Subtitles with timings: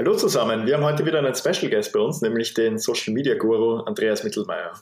[0.00, 3.34] Hallo zusammen, wir haben heute wieder einen Special Guest bei uns, nämlich den Social Media
[3.34, 4.72] Guru Andreas Mittelmeier.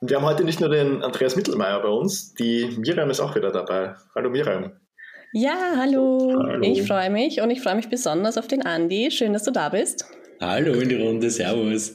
[0.00, 3.36] Und wir haben heute nicht nur den Andreas Mittelmeier bei uns, die Miriam ist auch
[3.36, 3.94] wieder dabei.
[4.16, 4.72] Hallo Miriam.
[5.32, 6.34] Ja, hallo.
[6.44, 6.60] hallo.
[6.60, 9.12] Ich freue mich und ich freue mich besonders auf den Andi.
[9.12, 10.04] Schön, dass du da bist.
[10.40, 11.94] Hallo in die Runde, Servus.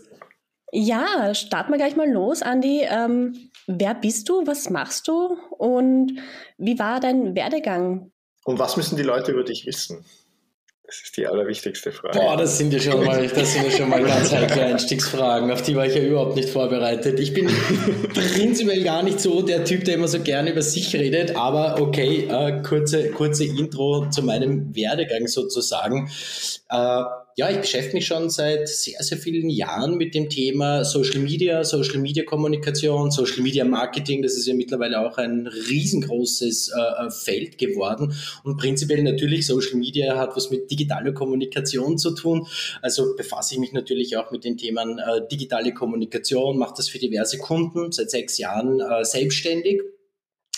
[0.76, 2.82] Ja, starten wir gleich mal los, Andi.
[2.90, 4.48] Ähm, wer bist du?
[4.48, 5.38] Was machst du?
[5.52, 6.14] Und
[6.58, 8.12] wie war dein Werdegang?
[8.44, 10.04] Und was müssen die Leute über dich wissen?
[10.84, 12.18] Das ist die allerwichtigste Frage.
[12.18, 15.62] Boah, das sind ja schon mal, das sind ja schon mal ganz heikle Einstiegsfragen, auf
[15.62, 17.20] die war ich ja überhaupt nicht vorbereitet.
[17.20, 17.48] Ich bin
[18.14, 22.28] prinzipiell gar nicht so der Typ, der immer so gerne über sich redet, aber okay,
[22.30, 26.10] äh, kurze, kurze Intro zu meinem Werdegang sozusagen.
[26.70, 27.04] Äh,
[27.36, 31.64] ja, ich beschäftige mich schon seit sehr, sehr vielen Jahren mit dem Thema Social Media,
[31.64, 34.22] Social Media Kommunikation, Social Media Marketing.
[34.22, 38.14] Das ist ja mittlerweile auch ein riesengroßes äh, Feld geworden.
[38.44, 42.48] Und prinzipiell natürlich Social Media hat was mit digitaler Kommunikation zu tun.
[42.82, 47.00] Also befasse ich mich natürlich auch mit den Themen äh, digitale Kommunikation, mache das für
[47.00, 49.82] diverse Kunden seit sechs Jahren äh, selbstständig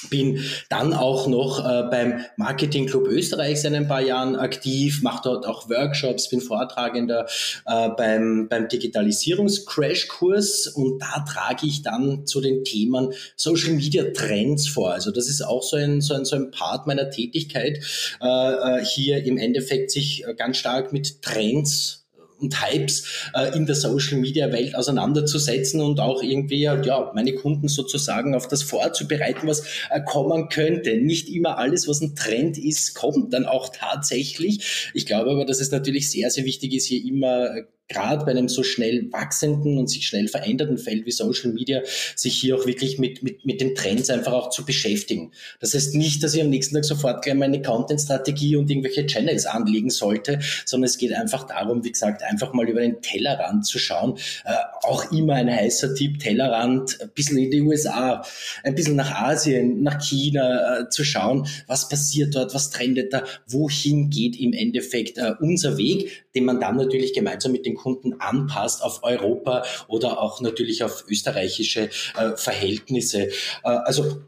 [0.09, 5.21] bin dann auch noch äh, beim Marketing Club Österreich seit ein paar Jahren aktiv, mache
[5.23, 7.27] dort auch Workshops, bin Vortragender
[7.65, 14.67] äh, beim, beim Digitalisierungs-Crashkurs und da trage ich dann zu den Themen Social Media Trends
[14.67, 14.93] vor.
[14.93, 17.79] Also das ist auch so ein, so ein, so ein Part meiner Tätigkeit,
[18.21, 22.04] äh, äh hier im Endeffekt sich ganz stark mit Trends
[22.39, 27.67] und Hypes äh, in der Social Media Welt auseinanderzusetzen und auch irgendwie ja meine Kunden
[27.67, 30.97] sozusagen auf das vorzubereiten, was äh, kommen könnte.
[30.97, 34.91] Nicht immer alles, was ein Trend ist, kommt dann auch tatsächlich.
[34.93, 37.49] Ich glaube aber, dass es natürlich sehr sehr wichtig ist, hier immer
[37.87, 41.81] gerade bei einem so schnell wachsenden und sich schnell verändernden Feld wie Social Media,
[42.15, 45.31] sich hier auch wirklich mit, mit, mit den Trends einfach auch zu beschäftigen.
[45.59, 49.45] Das heißt nicht, dass ich am nächsten Tag sofort gleich meine Content-Strategie und irgendwelche Channels
[49.45, 53.77] anlegen sollte, sondern es geht einfach darum, wie gesagt, einfach mal über den Tellerrand zu
[53.77, 54.17] schauen.
[54.45, 58.23] Äh, auch immer ein heißer Tipp, Tellerrand, ein bisschen in die USA,
[58.63, 63.23] ein bisschen nach Asien, nach China äh, zu schauen, was passiert dort, was trendet da,
[63.47, 67.81] wohin geht im Endeffekt äh, unser Weg, den man dann natürlich gemeinsam mit den den
[67.81, 73.27] Kunden anpasst auf Europa oder auch natürlich auf österreichische äh, Verhältnisse.
[73.27, 73.31] Äh,
[73.63, 74.21] also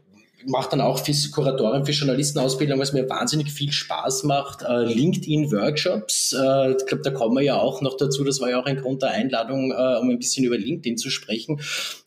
[0.48, 4.62] mache dann auch Kuratoren für Journalistenausbildung, was mir wahnsinnig viel Spaß macht.
[4.62, 8.24] Äh, LinkedIn-Workshops, äh, ich glaube, da kommen wir ja auch noch dazu.
[8.24, 11.10] Das war ja auch ein Grund der Einladung, äh, um ein bisschen über LinkedIn zu
[11.10, 11.60] sprechen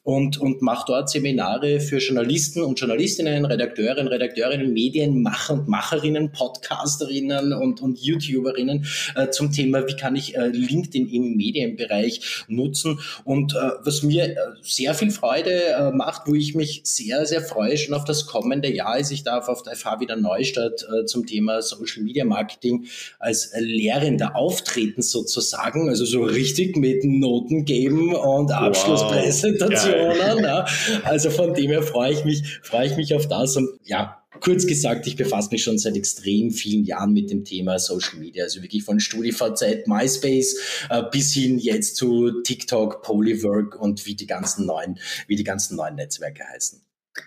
[0.03, 7.53] und, und mache dort Seminare für Journalisten und Journalistinnen, Redakteurinnen, Redakteurinnen, Medienmacher und Macherinnen, Podcasterinnen
[7.53, 8.85] und, und YouTuberinnen
[9.15, 12.99] äh, zum Thema, wie kann ich äh, LinkedIn im Medienbereich nutzen.
[13.25, 17.93] Und äh, was mir sehr viel Freude macht, wo ich mich sehr, sehr freue schon
[17.93, 21.61] auf das kommende Jahr, ist, ich darf auf der FH wieder Neustadt äh, zum Thema
[21.61, 22.85] Social Media Marketing
[23.19, 30.17] als Lehrender auftreten sozusagen, also so richtig mit Noten geben und Abschlusspräsentation.
[30.17, 30.41] Wow.
[30.41, 30.65] Ja.
[31.03, 34.65] Also von dem her freue ich mich, freue ich mich auf das und ja, kurz
[34.65, 38.45] gesagt, ich befasse mich schon seit extrem vielen Jahren mit dem Thema Social Media.
[38.45, 40.55] Also wirklich von StudiVZ, MySpace
[40.89, 45.75] äh, bis hin jetzt zu TikTok, Polywork und wie die ganzen neuen, wie die ganzen
[45.75, 46.81] neuen Netzwerke heißen.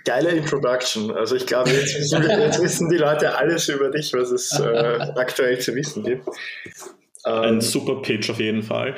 [0.05, 1.11] Geile Introduction.
[1.11, 4.99] Also ich glaube, jetzt wissen, jetzt wissen die Leute alles über dich, was es äh,
[5.17, 6.27] aktuell zu wissen gibt.
[7.25, 8.97] Ein ähm, super Pitch auf jeden Fall.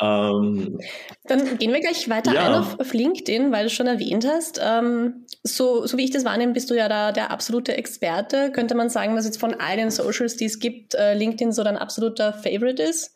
[0.00, 0.78] Ähm,
[1.24, 2.46] Dann gehen wir gleich weiter ja.
[2.46, 4.58] ein auf, auf, LinkedIn, weil du schon erwähnt hast.
[4.62, 8.50] Ähm, so, so wie ich das wahrnehme, bist du ja da der absolute Experte.
[8.50, 11.62] Könnte man sagen, dass jetzt von all den Socials, die es gibt, äh, LinkedIn so
[11.62, 13.14] dein absoluter Favorite ist?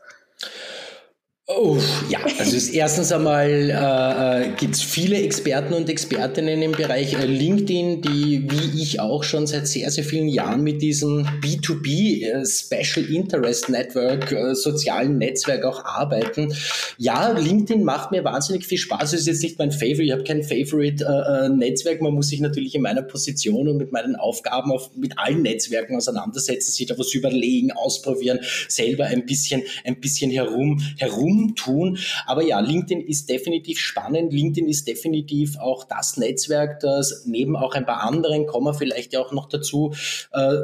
[1.47, 1.77] Oh,
[2.09, 7.13] ja, also ist erstens einmal äh, äh gibt es viele Experten und Expertinnen im Bereich
[7.13, 12.25] äh, LinkedIn, die wie ich auch schon seit sehr, sehr vielen Jahren mit diesem B2B
[12.25, 16.55] äh, Special Interest Network, äh, sozialen Netzwerk auch arbeiten.
[16.97, 19.13] Ja, LinkedIn macht mir wahnsinnig viel Spaß.
[19.13, 22.01] Es ist jetzt nicht mein Favorite, ich habe kein Favorite äh.
[22.01, 25.95] Man muss sich natürlich in meiner Position und mit meinen Aufgaben auf, mit allen Netzwerken
[25.95, 31.99] auseinandersetzen, sich da was überlegen, ausprobieren, selber ein bisschen, ein bisschen herum, herum umtun.
[32.27, 34.33] Aber ja, LinkedIn ist definitiv spannend.
[34.33, 39.13] LinkedIn ist definitiv auch das Netzwerk, das neben auch ein paar anderen, kommen wir vielleicht
[39.13, 39.95] ja auch noch dazu,
[40.33, 40.57] äh,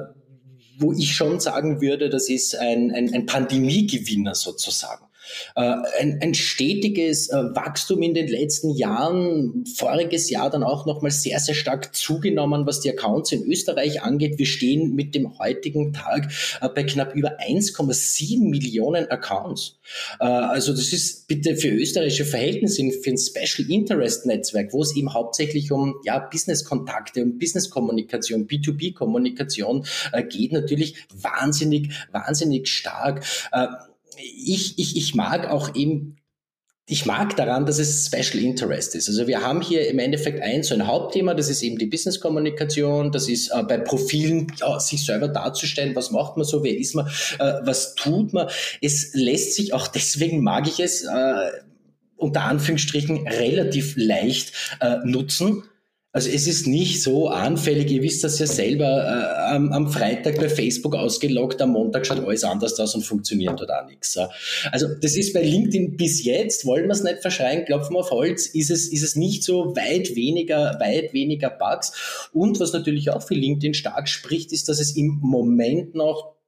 [0.79, 5.05] wo ich schon sagen würde, das ist ein, ein, ein Pandemiegewinner sozusagen.
[5.55, 11.11] Äh, ein, ein stetiges äh, Wachstum in den letzten Jahren, voriges Jahr dann auch nochmal
[11.11, 14.39] sehr, sehr stark zugenommen, was die Accounts in Österreich angeht.
[14.39, 16.31] Wir stehen mit dem heutigen Tag
[16.61, 19.77] äh, bei knapp über 1,7 Millionen Accounts.
[20.19, 25.13] Also das ist bitte für österreichische Verhältnisse für ein Special Interest Netzwerk, wo es eben
[25.13, 29.85] hauptsächlich um ja, Business-Kontakte, um Business-Kommunikation, B2B-Kommunikation
[30.29, 33.25] geht, natürlich wahnsinnig, wahnsinnig stark
[34.23, 36.17] ich, ich, ich mag auch eben
[36.91, 39.09] ich mag daran, dass es Special Interest ist.
[39.09, 43.13] Also wir haben hier im Endeffekt ein so ein Hauptthema, das ist eben die Business-Kommunikation,
[43.13, 46.97] das ist äh, bei Profilen ja, sich selber darzustellen, was macht man so, wer ist
[46.97, 47.07] man,
[47.39, 48.49] äh, was tut man.
[48.81, 51.51] Es lässt sich auch deswegen mag ich es äh,
[52.17, 55.63] unter Anführungsstrichen relativ leicht äh, nutzen
[56.13, 60.37] also es ist nicht so anfällig, ihr wisst das ja selber, äh, am, am, Freitag
[60.37, 64.19] bei Facebook ausgeloggt, am Montag schaut alles anders aus und funktioniert dort auch nichts.
[64.73, 68.11] Also das ist bei LinkedIn bis jetzt, wollen wir es nicht verschreien, klopfen wir auf
[68.11, 72.29] Holz, ist es, ist es nicht so weit weniger, weit weniger Bugs.
[72.33, 76.40] Und was natürlich auch für LinkedIn stark spricht, ist, dass es im Moment noch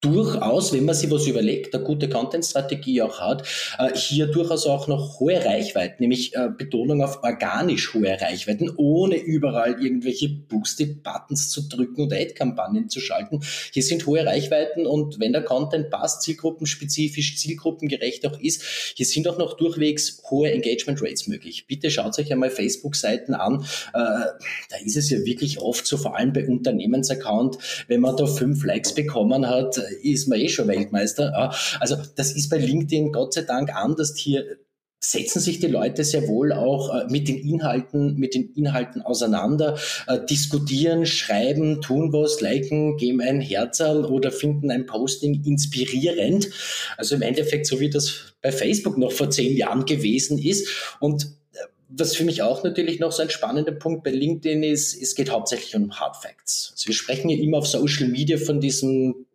[0.00, 3.42] durchaus, wenn man sich was überlegt, eine gute Content-Strategie auch hat,
[3.78, 9.16] äh, hier durchaus auch noch hohe Reichweiten, nämlich äh, Betonung auf organisch hohe Reichweiten, ohne
[9.16, 13.40] überall irgendwelche Boosted-Buttons zu drücken und Ad-Kampagnen zu schalten.
[13.72, 18.62] Hier sind hohe Reichweiten und wenn der Content passt, zielgruppenspezifisch, zielgruppengerecht auch ist,
[18.94, 21.66] hier sind auch noch durchwegs hohe Engagement-Rates möglich.
[21.66, 23.64] Bitte schaut euch einmal Facebook-Seiten an.
[23.94, 27.58] Äh, da ist es ja wirklich oft so, vor allem bei Unternehmensaccount,
[27.88, 31.52] wenn man da fünf Likes bekommen hat, ist man eh schon Weltmeister.
[31.80, 34.14] Also das ist bei LinkedIn Gott sei Dank anders.
[34.16, 34.58] Hier
[35.00, 39.78] setzen sich die Leute sehr wohl auch äh, mit den Inhalten, mit den Inhalten auseinander,
[40.06, 46.50] äh, diskutieren, schreiben, tun was, liken, geben ein Herzerl oder finden ein Posting inspirierend.
[46.96, 50.68] Also im Endeffekt so wie das bei Facebook noch vor zehn Jahren gewesen ist
[50.98, 51.58] und äh,
[51.90, 55.30] was für mich auch natürlich noch so ein spannender Punkt bei LinkedIn ist, es geht
[55.30, 56.70] hauptsächlich um Hard Facts.
[56.72, 59.26] Also wir sprechen ja immer auf Social Media von diesem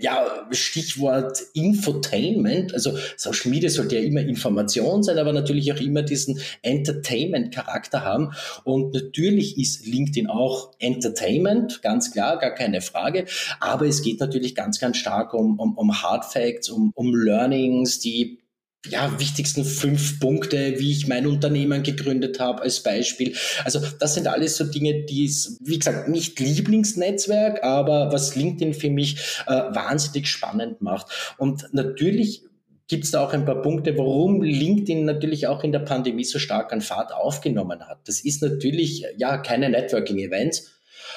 [0.00, 2.74] ja, Stichwort Infotainment.
[2.74, 8.32] Also Social Media sollte ja immer Information sein, aber natürlich auch immer diesen Entertainment-Charakter haben.
[8.64, 13.26] Und natürlich ist LinkedIn auch Entertainment, ganz klar, gar keine Frage.
[13.60, 18.00] Aber es geht natürlich ganz, ganz stark um, um, um Hard Facts, um, um Learnings,
[18.00, 18.38] die
[18.86, 23.36] ja, wichtigsten fünf Punkte, wie ich mein Unternehmen gegründet habe, als Beispiel.
[23.64, 28.72] Also das sind alles so Dinge, die es, wie gesagt, nicht Lieblingsnetzwerk, aber was LinkedIn
[28.72, 29.16] für mich
[29.46, 31.34] äh, wahnsinnig spannend macht.
[31.36, 32.44] Und natürlich
[32.88, 36.38] gibt es da auch ein paar Punkte, warum LinkedIn natürlich auch in der Pandemie so
[36.38, 37.98] stark an Fahrt aufgenommen hat.
[38.06, 40.70] Das ist natürlich ja keine Networking-Events.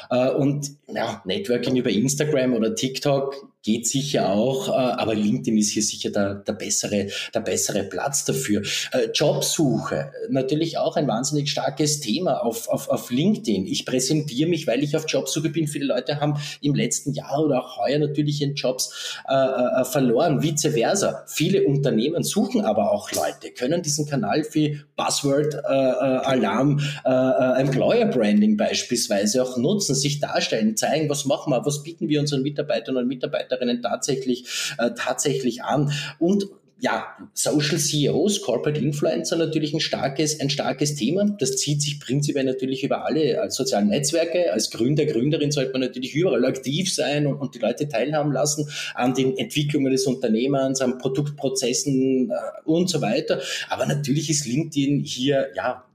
[0.10, 5.71] Äh, und ja, Networking über Instagram oder TikTok geht sicher auch, äh, aber LinkedIn ist
[5.71, 8.62] hier sicher der, der, bessere, der bessere Platz dafür.
[8.92, 13.65] Äh, Jobsuche, natürlich auch ein wahnsinnig starkes Thema auf, auf, auf LinkedIn.
[13.65, 15.68] Ich präsentiere mich, weil ich auf Jobsuche bin.
[15.68, 20.44] Viele Leute haben im letzten Jahr oder auch heuer natürlich ihren Jobs äh, äh, verloren,
[20.44, 21.24] vice versa.
[21.27, 28.07] Viele Unternehmen suchen aber auch Leute, können diesen Kanal für Buzzword, äh, Alarm, äh, Employer
[28.07, 32.98] Branding beispielsweise auch nutzen, sich darstellen, zeigen, was machen wir, was bieten wir unseren Mitarbeitern
[32.98, 34.45] und Mitarbeitern Mitarbeiterinnen tatsächlich,
[34.77, 35.91] äh, tatsächlich an.
[36.19, 36.47] Und
[36.79, 41.33] ja, Social CEOs, Corporate Influencer natürlich ein starkes, ein starkes Thema.
[41.39, 44.51] Das zieht sich prinzipiell natürlich über alle sozialen Netzwerke.
[44.51, 48.67] Als Gründer, Gründerin sollte man natürlich überall aktiv sein und, und die Leute teilhaben lassen
[48.95, 52.33] an den Entwicklungen des Unternehmens, an Produktprozessen äh,
[52.65, 53.41] und so weiter.
[53.69, 55.85] Aber natürlich ist LinkedIn hier, ja,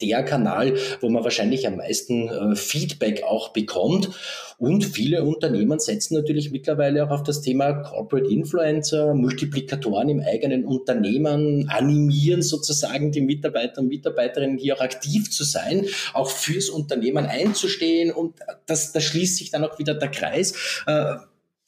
[0.00, 4.10] der Kanal, wo man wahrscheinlich am meisten äh, Feedback auch bekommt.
[4.58, 10.64] Und viele Unternehmen setzen natürlich mittlerweile auch auf das Thema Corporate Influencer, Multiplikatoren im eigenen
[10.64, 17.26] Unternehmen, animieren sozusagen die Mitarbeiter und Mitarbeiterinnen hier auch aktiv zu sein, auch fürs Unternehmen
[17.26, 18.10] einzustehen.
[18.10, 20.82] Und das, da schließt sich dann auch wieder der Kreis.
[20.86, 21.14] Äh,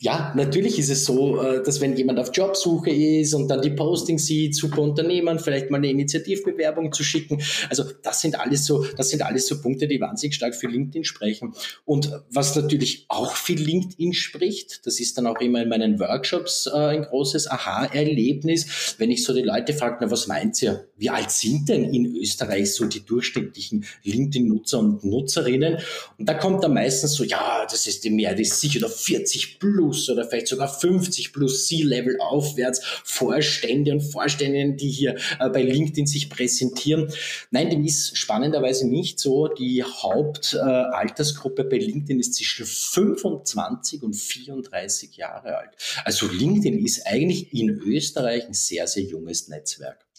[0.02, 3.69] ja, natürlich ist es so, äh, dass wenn jemand auf Jobsuche ist und dann die
[3.69, 7.42] Postings sieht, super Unternehmen, vielleicht mal eine Initiativbewerbung zu schicken.
[7.69, 11.04] Also das sind alles so, das sind alles so Punkte, die wahnsinnig stark für LinkedIn
[11.04, 11.52] sprechen.
[11.85, 16.66] Und was natürlich auch für LinkedIn spricht, das ist dann auch immer in meinen Workshops
[16.66, 20.87] äh, ein großes Aha-Erlebnis, wenn ich so die Leute frage, na was meint ihr?
[20.97, 25.76] Wie alt sind denn in Österreich so die durchschnittlichen LinkedIn-Nutzer und Nutzerinnen?
[26.16, 28.90] Und da kommt dann meistens so, ja, das ist die mehr, das ist sicher noch
[28.90, 35.16] 40 plus plus oder vielleicht sogar 50 plus C-Level aufwärts Vorstände und Vorständinnen, die hier
[35.38, 37.12] äh, bei LinkedIn sich präsentieren.
[37.50, 39.49] Nein, dem ist spannenderweise nicht so.
[39.49, 45.70] Die Hauptaltersgruppe äh, bei LinkedIn ist zwischen 25 und 34 Jahre alt.
[46.04, 50.10] Also LinkedIn ist eigentlich in Österreich ein sehr, sehr junges Netzwerk.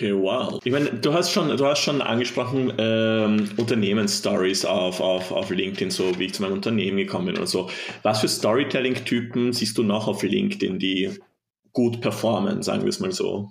[0.00, 0.58] Okay, wow.
[0.64, 5.90] Ich meine, du hast schon, du hast schon angesprochen, ähm, Unternehmensstories auf, auf, auf LinkedIn,
[5.90, 7.68] so wie ich zu meinem Unternehmen gekommen bin und so.
[8.02, 11.10] Was für Storytelling-Typen siehst du noch auf LinkedIn, die
[11.74, 13.50] gut performen, sagen wir es mal so?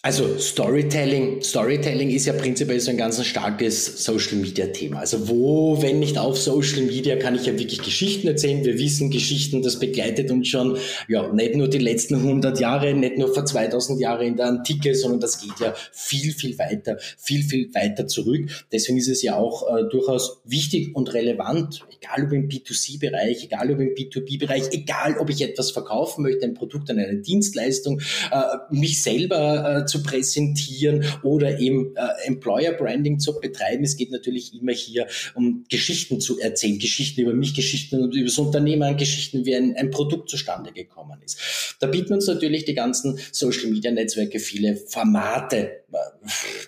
[0.00, 5.00] Also Storytelling, Storytelling ist ja prinzipiell so ein ganz starkes Social Media Thema.
[5.00, 8.64] Also wo, wenn nicht auf Social Media, kann ich ja wirklich Geschichten erzählen.
[8.64, 10.78] Wir wissen Geschichten, das begleitet uns schon,
[11.08, 14.94] ja, nicht nur die letzten 100 Jahre, nicht nur vor 2000 Jahren in der Antike,
[14.94, 18.48] sondern das geht ja viel, viel weiter, viel, viel weiter zurück.
[18.70, 23.72] Deswegen ist es ja auch äh, durchaus wichtig und relevant, egal ob im B2C-Bereich, egal
[23.72, 28.00] ob im B2B-Bereich, egal ob ich etwas verkaufen möchte, ein Produkt, eine Dienstleistung,
[28.30, 33.84] äh, mich selber äh, zu präsentieren oder eben äh, Employer Branding zu betreiben.
[33.84, 38.38] Es geht natürlich immer hier um Geschichten zu erzählen, Geschichten über mich, Geschichten über das
[38.38, 41.76] Unternehmen, Geschichten, wie ein, ein Produkt zustande gekommen ist.
[41.80, 45.84] Da bieten uns natürlich die ganzen Social Media Netzwerke viele Formate,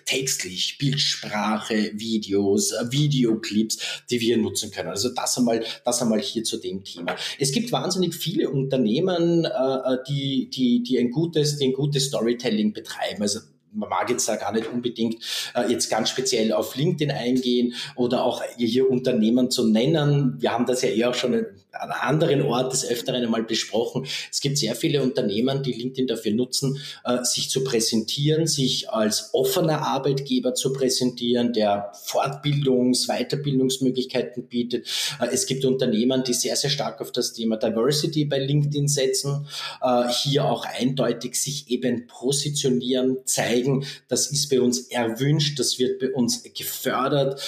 [0.05, 4.89] textlich, Bildsprache, Videos, äh, Videoclips, die wir nutzen können.
[4.89, 7.15] Also das einmal, das einmal hier zu dem Thema.
[7.39, 12.73] Es gibt wahnsinnig viele Unternehmen, äh, die, die, die ein gutes, die ein gutes Storytelling
[12.73, 13.21] betreiben.
[13.21, 13.39] Also
[13.73, 15.23] man mag jetzt da gar nicht unbedingt
[15.55, 20.41] äh, jetzt ganz speziell auf LinkedIn eingehen oder auch hier Unternehmen zu nennen.
[20.41, 24.05] Wir haben das ja eh auch schon an anderen Ort des Öfteren einmal besprochen.
[24.29, 29.29] Es gibt sehr viele Unternehmen, die LinkedIn dafür nutzen, äh, sich zu präsentieren, sich als
[29.33, 34.87] offener Arbeitgeber zu präsentieren, der Fortbildungs-, Weiterbildungsmöglichkeiten bietet.
[35.19, 39.47] Äh, es gibt Unternehmen, die sehr, sehr stark auf das Thema Diversity bei LinkedIn setzen,
[39.81, 45.99] äh, hier auch eindeutig sich eben positionieren, zeigen, das ist bei uns erwünscht, das wird
[45.99, 47.39] bei uns gefördert.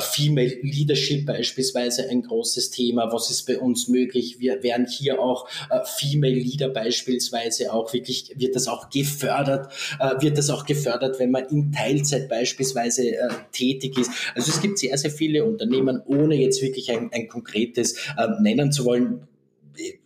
[0.00, 3.12] Female Leadership beispielsweise ein großes Thema.
[3.12, 4.36] Was ist bei möglich?
[4.38, 10.20] Wir werden hier auch äh, Female Leader beispielsweise auch wirklich, wird das auch gefördert, äh,
[10.20, 14.10] wird das auch gefördert, wenn man in Teilzeit beispielsweise äh, tätig ist.
[14.34, 18.72] Also es gibt sehr, sehr viele Unternehmen, ohne jetzt wirklich ein, ein konkretes äh, nennen
[18.72, 19.28] zu wollen,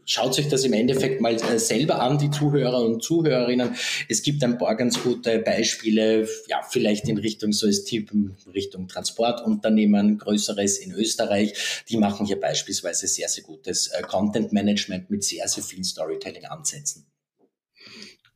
[0.08, 3.76] schaut sich das im Endeffekt mal äh, selber an, die Zuhörer und Zuhörerinnen.
[4.08, 8.10] Es gibt ein paar ganz gute Beispiele, ja, vielleicht in Richtung so als Typ,
[8.52, 11.84] Richtung Transportunternehmen, größeres in Österreich.
[11.88, 17.06] Die machen hier beispielsweise sehr, sehr gutes äh, Content Management mit sehr, sehr vielen Storytelling-Ansätzen.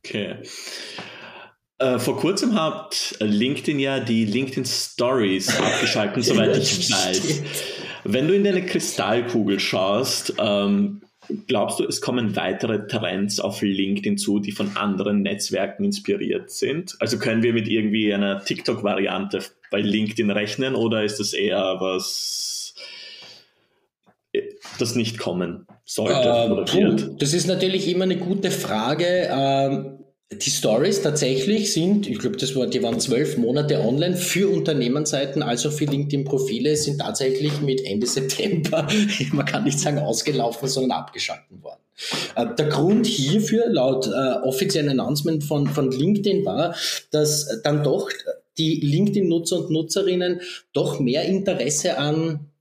[0.05, 0.37] Okay.
[1.79, 7.41] Äh, vor kurzem hat LinkedIn ja die LinkedIn Stories abgeschaltet, soweit ich weiß.
[8.03, 11.01] Wenn du in deine Kristallkugel schaust, ähm,
[11.47, 16.95] Glaubst du, es kommen weitere Trends auf LinkedIn zu, die von anderen Netzwerken inspiriert sind?
[16.99, 22.75] Also können wir mit irgendwie einer TikTok-Variante bei LinkedIn rechnen oder ist das eher was,
[24.79, 27.21] das nicht kommen sollte äh, oder wird?
[27.21, 29.29] Das ist natürlich immer eine gute Frage.
[29.31, 30.02] Ähm,
[30.37, 35.43] die Stories tatsächlich sind, ich glaube, das war, die waren zwölf Monate online für Unternehmensseiten,
[35.43, 38.87] also für LinkedIn-Profile, sind tatsächlich mit Ende September,
[39.31, 41.79] man kann nicht sagen ausgelaufen, sondern abgeschalten worden.
[42.35, 46.75] Äh, der Grund hierfür, laut äh, offiziellen Announcement von, von LinkedIn, war,
[47.11, 48.09] dass dann doch
[48.57, 50.41] die LinkedIn-Nutzer und Nutzerinnen
[50.73, 52.51] doch mehr Interesse an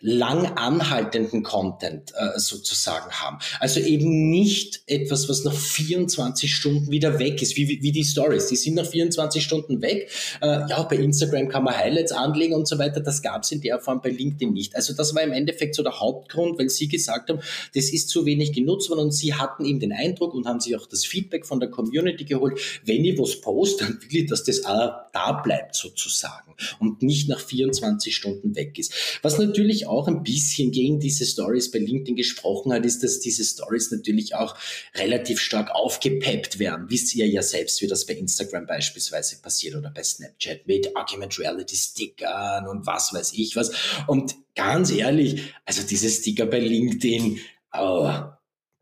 [0.00, 3.38] lang anhaltenden Content äh, sozusagen haben.
[3.58, 8.04] Also eben nicht etwas, was nach 24 Stunden wieder weg ist, wie, wie, wie die
[8.04, 8.46] Stories.
[8.46, 10.10] Die sind nach 24 Stunden weg.
[10.40, 13.00] Äh, ja, bei Instagram kann man Highlights anlegen und so weiter.
[13.00, 14.74] Das gab es in der Form bei LinkedIn nicht.
[14.74, 17.40] Also das war im Endeffekt so der Hauptgrund, weil sie gesagt haben,
[17.74, 20.76] das ist zu wenig genutzt worden und sie hatten eben den Eindruck und haben sich
[20.76, 24.44] auch das Feedback von der Community geholt, wenn ich was poste, dann will ich, dass
[24.44, 28.92] das auch da bleibt sozusagen und nicht nach 24 Stunden weg ist.
[29.22, 33.44] Was natürlich auch ein bisschen gegen diese Stories bei LinkedIn gesprochen hat, ist, dass diese
[33.44, 34.56] Stories natürlich auch
[34.94, 36.86] relativ stark aufgepeppt werden.
[36.88, 41.38] Wisst ihr ja selbst, wie das bei Instagram beispielsweise passiert oder bei Snapchat mit Argument
[41.38, 43.72] Reality Stickern und was weiß ich was.
[44.06, 47.38] Und ganz ehrlich, also diese Sticker bei LinkedIn,
[47.72, 48.10] oh,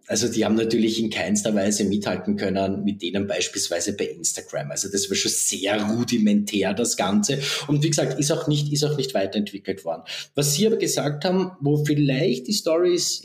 [0.09, 4.71] also die haben natürlich in keinster Weise mithalten können mit denen beispielsweise bei Instagram.
[4.71, 7.39] Also das war schon sehr rudimentär, das Ganze.
[7.67, 10.03] Und wie gesagt, ist auch nicht, ist auch nicht weiterentwickelt worden.
[10.35, 13.23] Was Sie aber gesagt haben, wo vielleicht die Stories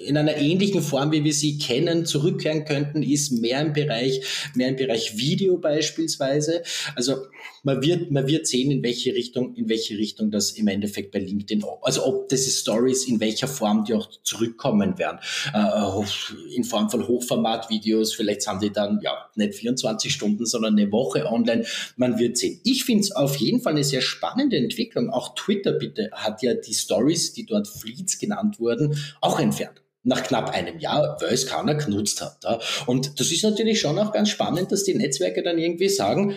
[0.00, 4.20] in einer ähnlichen Form, wie wir sie kennen, zurückkehren könnten, ist mehr im Bereich,
[4.54, 6.62] mehr im Bereich Video beispielsweise.
[6.94, 7.16] Also
[7.62, 11.18] man wird, man wird sehen, in welche Richtung, in welche Richtung das im Endeffekt bei
[11.18, 15.18] LinkedIn, also ob diese Stories in welcher Form die auch zurückkommen werden.
[15.52, 20.90] Äh, in Form von Hochformatvideos, vielleicht haben die dann ja nicht 24 Stunden, sondern eine
[20.92, 21.64] Woche online.
[21.96, 22.60] Man wird sehen.
[22.64, 25.10] Ich finde es auf jeden Fall eine sehr spannende Entwicklung.
[25.10, 30.22] Auch Twitter bitte hat ja die Stories, die dort Fleets genannt wurden, auch entfernt nach
[30.24, 32.42] knapp einem Jahr, weil es keiner genutzt hat.
[32.42, 32.58] Ja.
[32.86, 36.34] Und das ist natürlich schon auch ganz spannend, dass die Netzwerke dann irgendwie sagen,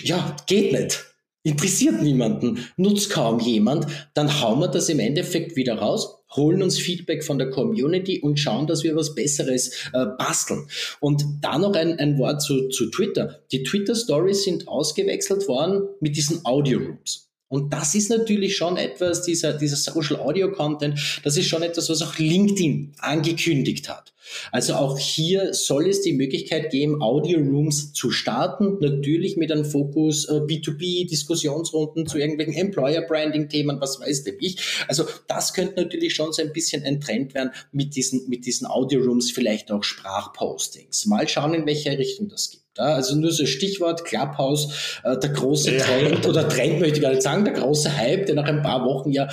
[0.00, 1.04] ja, geht nicht.
[1.44, 6.78] Interessiert niemanden, nutzt kaum jemand, dann hauen wir das im Endeffekt wieder raus, holen uns
[6.78, 10.68] Feedback von der Community und schauen, dass wir was Besseres äh, basteln.
[11.00, 13.40] Und da noch ein, ein Wort zu, zu Twitter.
[13.52, 17.27] Die Twitter Stories sind ausgewechselt worden mit diesen Audio Rooms.
[17.48, 21.88] Und das ist natürlich schon etwas, dieser, dieser Social Audio Content, das ist schon etwas,
[21.88, 24.12] was auch LinkedIn angekündigt hat.
[24.52, 29.64] Also auch hier soll es die Möglichkeit geben, Audio Rooms zu starten, natürlich mit einem
[29.64, 34.58] Fokus äh, B2B, Diskussionsrunden zu irgendwelchen Employer Branding Themen, was weiß denn ich.
[34.86, 38.66] Also das könnte natürlich schon so ein bisschen ein Trend werden mit diesen, mit diesen
[38.66, 41.06] Audio Rooms, vielleicht auch Sprachpostings.
[41.06, 42.60] Mal schauen, in welche Richtung das geht.
[42.76, 45.84] Ja, also nur so Stichwort Clubhouse, äh, der große ja.
[45.84, 48.84] Trend oder Trend möchte ich gar nicht sagen, der große Hype, der nach ein paar
[48.84, 49.28] Wochen ja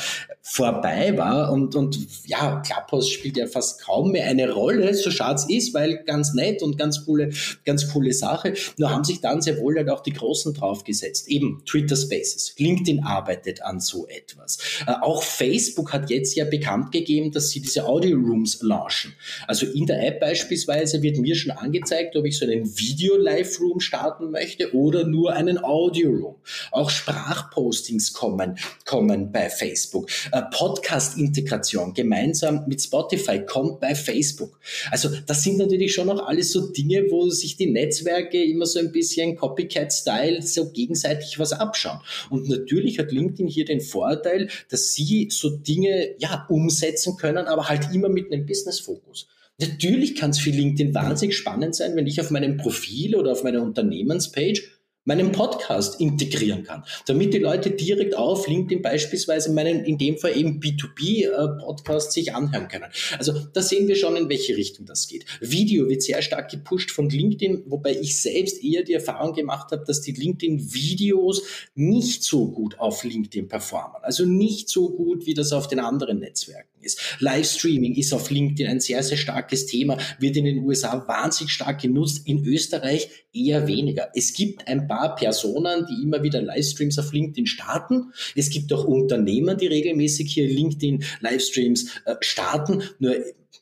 [0.48, 5.36] vorbei war und, und ja, Clubhouse spielt ja fast kaum mehr eine Rolle, so schade
[5.40, 7.32] es ist, weil ganz nett und ganz coole,
[7.66, 8.54] ganz coole Sache.
[8.78, 11.28] Nur haben sich dann sehr wohl halt auch die Großen draufgesetzt.
[11.30, 14.60] Eben Twitter Spaces, LinkedIn arbeitet an so etwas.
[14.86, 19.14] Äh, auch Facebook hat jetzt ja bekannt gegeben, dass sie diese Audio Rooms launchen.
[19.48, 23.80] Also in der App beispielsweise wird mir schon angezeigt, ob ich so einen Video Live-Room
[23.80, 26.36] starten möchte oder nur einen Audio-Room.
[26.72, 30.10] Auch Sprachpostings kommen, kommen bei Facebook.
[30.32, 34.60] Äh, Podcast-Integration gemeinsam mit Spotify kommt bei Facebook.
[34.92, 38.80] Also das sind natürlich schon noch alles so Dinge, wo sich die Netzwerke immer so
[38.80, 42.00] ein bisschen Copycat-Style so gegenseitig was abschauen.
[42.30, 47.68] Und natürlich hat LinkedIn hier den Vorteil, dass sie so Dinge ja umsetzen können, aber
[47.68, 49.28] halt immer mit einem Business-Fokus.
[49.60, 53.44] Natürlich kann es für LinkedIn wahnsinnig spannend sein, wenn ich auf meinem Profil oder auf
[53.44, 54.64] meiner Unternehmenspage
[55.06, 60.36] meinen Podcast integrieren kann, damit die Leute direkt auf LinkedIn beispielsweise meinen, in dem Fall
[60.36, 62.92] eben B2B-Podcast sich anhören können.
[63.18, 65.26] Also da sehen wir schon, in welche Richtung das geht.
[65.40, 69.86] Video wird sehr stark gepusht von LinkedIn, wobei ich selbst eher die Erfahrung gemacht habe,
[69.86, 71.44] dass die LinkedIn-Videos
[71.76, 74.02] nicht so gut auf LinkedIn performen.
[74.02, 77.18] Also nicht so gut, wie das auf den anderen Netzwerken ist.
[77.20, 81.82] Livestreaming ist auf LinkedIn ein sehr, sehr starkes Thema, wird in den USA wahnsinnig stark
[81.82, 84.10] genutzt, in Österreich eher weniger.
[84.16, 88.14] Es gibt ein paar Personen, die immer wieder Livestreams auf LinkedIn starten.
[88.36, 92.84] Es gibt auch Unternehmen, die regelmäßig hier LinkedIn Livestreams äh, starten.
[93.00, 93.16] Nur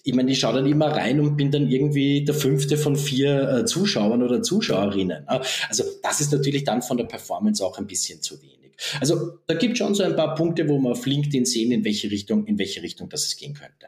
[0.05, 3.49] ich meine, ich schaue dann immer rein und bin dann irgendwie der fünfte von vier
[3.49, 5.27] äh, Zuschauern oder Zuschauerinnen.
[5.27, 8.62] Also das ist natürlich dann von der Performance auch ein bisschen zu wenig.
[8.99, 11.83] Also da gibt es schon so ein paar Punkte, wo man auf LinkedIn sehen, in
[11.83, 13.87] welche Richtung, in welche Richtung das es gehen könnte.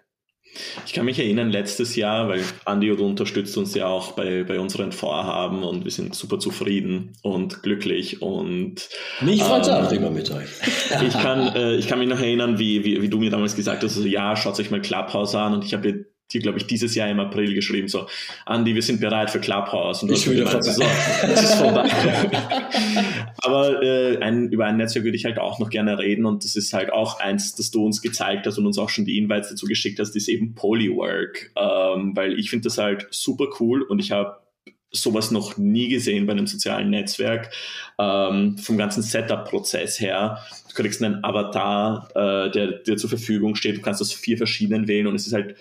[0.86, 4.91] Ich kann mich erinnern, letztes Jahr, weil Andi unterstützt uns ja auch bei, bei unseren
[4.91, 8.88] Vorhaben und wir sind super zufrieden und glücklich und
[9.21, 10.48] mich freut ähm, auch immer mit euch.
[11.06, 13.84] ich, kann, äh, ich kann mich noch erinnern, wie, wie, wie du mir damals gesagt
[13.84, 16.93] hast, also, ja, schaut euch mal Clubhouse an und ich habe dir, glaube ich, dieses
[16.93, 18.08] Jahr im April geschrieben, so,
[18.45, 20.04] Andi, wir sind bereit für Clubhouse.
[20.04, 20.84] Und ich will gemeint, so,
[21.24, 21.89] es ist vorbei.
[23.38, 26.56] Aber äh, ein, über ein Netzwerk würde ich halt auch noch gerne reden und das
[26.56, 29.50] ist halt auch eins, das du uns gezeigt hast und uns auch schon die Invites
[29.50, 34.00] dazu geschickt hast, ist eben Polywork, ähm, weil ich finde das halt super cool und
[34.00, 34.38] ich habe
[34.95, 37.51] sowas noch nie gesehen bei einem sozialen Netzwerk.
[37.97, 40.39] Ähm, vom ganzen Setup-Prozess her.
[40.69, 43.77] Du kriegst einen Avatar, äh, der dir zur Verfügung steht.
[43.77, 45.55] Du kannst aus vier verschiedenen wählen und es ist halt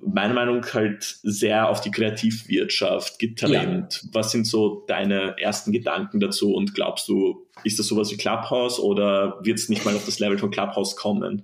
[0.00, 4.00] meiner Meinung nach halt sehr auf die Kreativwirtschaft getrennt.
[4.02, 4.08] Ja.
[4.12, 8.78] Was sind so deine ersten Gedanken dazu und glaubst du, ist das sowas wie Clubhouse
[8.78, 11.42] oder wird es nicht mal auf das Level von Clubhouse kommen?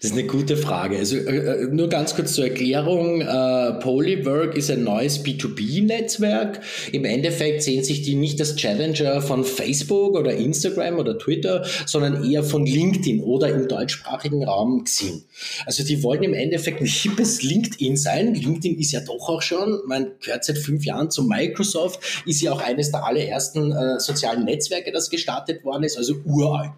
[0.00, 0.96] Das ist eine gute Frage.
[0.96, 3.20] Also äh, äh, nur ganz kurz zur Erklärung.
[3.20, 6.60] Äh, Polywork ist ein neues B2B-Netzwerk.
[6.90, 12.24] Im Endeffekt sehen sich die nicht als Challenger von Facebook oder Instagram oder Twitter, sondern
[12.24, 15.22] eher von LinkedIn oder im deutschsprachigen Raum Xing.
[15.66, 18.34] Also die wollen im Endeffekt ein hippes LinkedIn sein.
[18.34, 22.52] LinkedIn ist ja doch auch schon, man gehört seit fünf Jahren zu Microsoft, ist ja
[22.52, 26.70] auch eines der allerersten äh, sozialen Netzwerke, das gestartet worden ist, also uralt.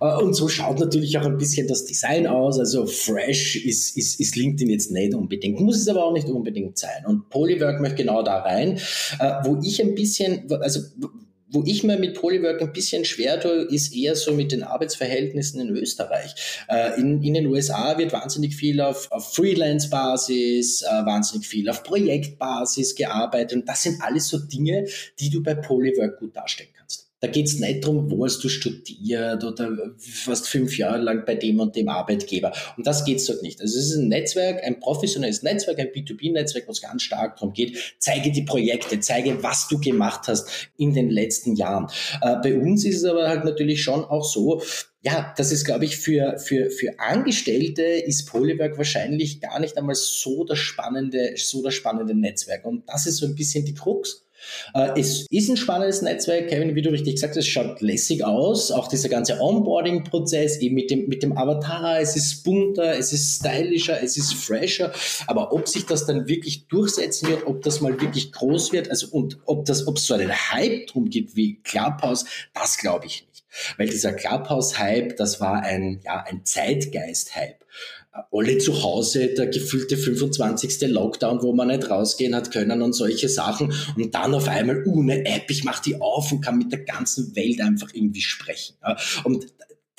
[0.00, 2.58] Äh, und so schaut natürlich auch ein bisschen das Design aus.
[2.58, 6.78] Also fresh ist, ist, ist LinkedIn jetzt nicht unbedingt, muss es aber auch nicht unbedingt
[6.78, 7.04] sein.
[7.06, 8.78] Und Polywork möchte genau da rein,
[9.18, 10.80] äh, wo ich ein bisschen, also
[11.52, 15.60] wo ich mir mit Polywork ein bisschen schwer tue, ist eher so mit den Arbeitsverhältnissen
[15.60, 16.34] in Österreich.
[16.68, 21.82] Äh, in, in den USA wird wahnsinnig viel auf, auf Freelance-Basis, äh, wahnsinnig viel auf
[21.82, 23.58] Projektbasis gearbeitet.
[23.58, 24.86] Und das sind alles so Dinge,
[25.18, 26.79] die du bei Polywork gut darstellen kannst.
[27.20, 31.60] Da geht's nicht drum, wo hast du studiert oder fast fünf Jahre lang bei dem
[31.60, 32.52] und dem Arbeitgeber.
[32.76, 33.60] Und das geht's dort nicht.
[33.60, 37.52] Also es ist ein Netzwerk, ein professionelles Netzwerk, ein B2B-Netzwerk, wo es ganz stark darum
[37.52, 41.88] geht, zeige die Projekte, zeige, was du gemacht hast in den letzten Jahren.
[42.22, 44.62] Äh, bei uns ist es aber halt natürlich schon auch so,
[45.02, 49.94] ja, das ist, glaube ich, für, für, für Angestellte ist Polywerk wahrscheinlich gar nicht einmal
[49.94, 52.64] so das spannende, so das spannende Netzwerk.
[52.66, 54.26] Und das ist so ein bisschen die Krux.
[54.74, 58.24] Äh, es ist ein spannendes Netzwerk, Kevin, wie du richtig gesagt hast, es schaut lässig
[58.24, 58.70] aus.
[58.70, 63.36] Auch dieser ganze Onboarding-Prozess, eben mit dem, mit dem Avatar, es ist bunter, es ist
[63.36, 64.92] stylischer, es ist fresher.
[65.26, 69.08] Aber ob sich das dann wirklich durchsetzen wird, ob das mal wirklich groß wird, also
[69.10, 72.24] und ob das, ob es so einen Hype drum gibt wie Clubhouse,
[72.54, 73.44] das glaube ich nicht.
[73.78, 77.64] Weil dieser Clubhouse-Hype, das war ein, ja, ein Zeitgeist-Hype
[78.32, 80.88] alle zu Hause, der gefühlte 25.
[80.88, 83.72] Lockdown, wo man nicht rausgehen hat können und solche Sachen.
[83.96, 87.34] Und dann auf einmal, eine App, ich mache die auf und kann mit der ganzen
[87.36, 88.76] Welt einfach irgendwie sprechen.
[89.24, 89.46] Und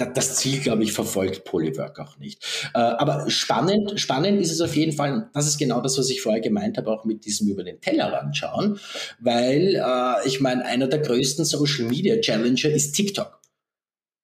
[0.05, 2.43] das Ziel, glaube ich, verfolgt Polywork auch nicht.
[2.73, 6.21] Äh, aber spannend, spannend ist es auf jeden Fall, das ist genau das, was ich
[6.21, 8.79] vorher gemeint habe, auch mit diesem über den Tellerrand schauen,
[9.19, 13.40] weil äh, ich meine, einer der größten Social Media Challenger ist TikTok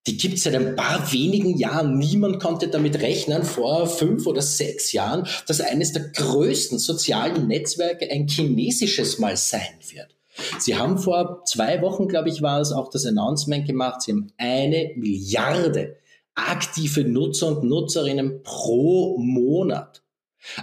[0.07, 1.97] die gibt es seit ein paar wenigen Jahren.
[1.97, 8.09] Niemand konnte damit rechnen, vor fünf oder sechs Jahren, dass eines der größten sozialen Netzwerke
[8.09, 10.15] ein chinesisches mal sein wird.
[10.59, 14.01] Sie haben vor zwei Wochen, glaube ich, war es auch das Announcement gemacht.
[14.01, 15.97] Sie haben eine Milliarde
[16.35, 20.03] aktive Nutzer und Nutzerinnen pro Monat.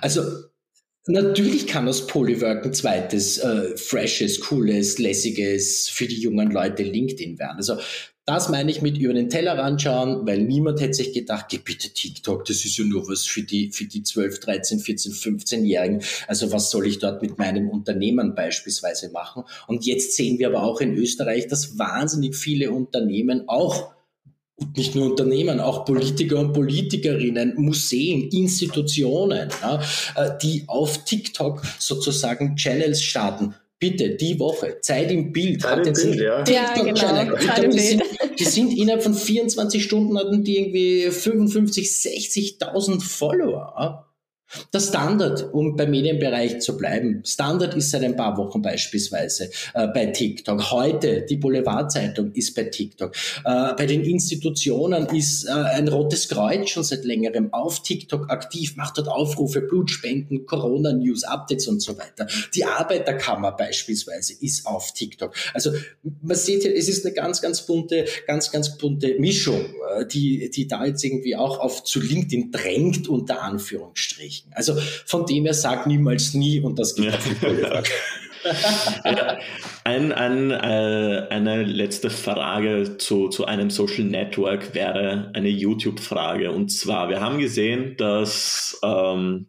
[0.01, 0.23] Also
[1.07, 7.39] Natürlich kann aus Polywork ein zweites, äh, freshes, cooles, lässiges für die jungen Leute LinkedIn
[7.39, 7.59] werden.
[7.59, 7.77] Also
[8.27, 11.91] das meine ich mit über den Tellerrand schauen, weil niemand hätte sich gedacht, geh bitte
[11.91, 16.03] TikTok, das ist ja nur was für die, für die 12, 13, 14, 15-Jährigen.
[16.27, 19.45] Also was soll ich dort mit meinem Unternehmen beispielsweise machen?
[19.67, 23.93] Und jetzt sehen wir aber auch in Österreich, dass wahnsinnig viele Unternehmen auch
[24.57, 29.83] und nicht nur Unternehmen, auch Politiker und Politikerinnen, Museen, Institutionen, ja,
[30.15, 33.57] äh, die auf TikTok sozusagen Channels starten
[33.91, 35.61] bitte, die Woche, Zeit im Bild.
[35.61, 36.43] Zeit im Bild, ja.
[36.45, 36.95] Ja, genau.
[36.95, 38.03] Zeit im die, sind,
[38.39, 44.07] die sind innerhalb von 24 Stunden hatten die irgendwie 55, 60.000 Follower.
[44.73, 49.89] Der Standard, um beim Medienbereich zu bleiben, Standard ist seit ein paar Wochen beispielsweise äh,
[49.89, 50.71] bei TikTok.
[50.71, 53.15] Heute die Boulevardzeitung ist bei TikTok.
[53.45, 58.77] Äh, bei den Institutionen ist äh, ein Rotes Kreuz schon seit längerem auf TikTok aktiv,
[58.77, 62.27] macht dort Aufrufe, Blutspenden, Corona-News, Updates und so weiter.
[62.55, 65.35] Die Arbeiterkammer beispielsweise ist auf TikTok.
[65.53, 65.73] Also
[66.23, 69.65] man sieht hier, es ist eine ganz, ganz bunte, ganz, ganz bunte Mischung,
[69.97, 74.53] äh, die, die da jetzt irgendwie auch auf zu LinkedIn drängt, unter Anführungsstrichen sprechen.
[74.53, 74.75] Also
[75.07, 77.83] von dem her sag niemals nie und das geht ja.
[79.05, 79.39] ja,
[79.85, 86.53] ein, ein, äh, eine letzte Frage zu, zu einem Social Network wäre eine YouTube-Frage.
[86.53, 89.47] Und zwar, wir haben gesehen, dass ähm,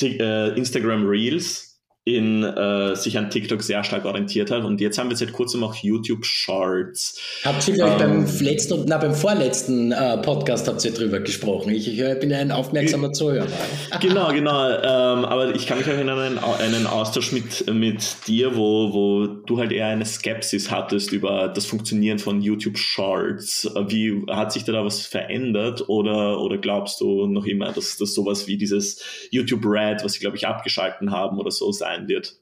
[0.00, 1.65] äh, Instagram Reels
[2.06, 4.62] in äh, sich an TikTok sehr stark orientiert hat.
[4.62, 7.18] Und jetzt haben wir seit kurzem auch YouTube Shorts.
[7.44, 11.70] Habt ihr vielleicht ähm, beim letzten, na, beim vorletzten äh, Podcast habt ihr drüber gesprochen.
[11.74, 13.46] Ich, ich bin ein aufmerksamer Zuhörer.
[14.00, 14.68] Genau, genau.
[14.68, 19.26] Ähm, aber ich kann mich erinnern an einen, einen Austausch mit, mit dir, wo, wo
[19.26, 23.68] du halt eher eine Skepsis hattest über das Funktionieren von YouTube Shorts.
[23.88, 28.46] Wie hat sich da was verändert oder, oder glaubst du noch immer, dass das sowas
[28.46, 32.36] wie dieses YouTube Red, was sie, glaube ich, abgeschalten haben oder so sein sein wird?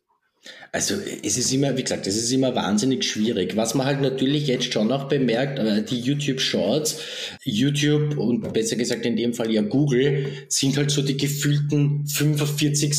[0.72, 3.56] Also es ist immer, wie gesagt, es ist immer wahnsinnig schwierig.
[3.56, 7.00] Was man halt natürlich jetzt schon noch bemerkt, äh, die YouTube Shorts,
[7.44, 12.94] YouTube und besser gesagt in dem Fall ja Google, sind halt so die gefühlten 45